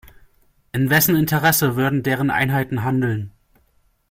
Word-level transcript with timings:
In 0.71 0.89
wessen 0.89 1.15
Interesse 1.15 1.75
würden 1.75 2.01
deren 2.01 2.31
Einheiten 2.31 2.83
handeln? 2.83 3.31